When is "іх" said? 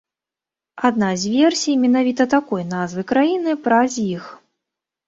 4.15-4.37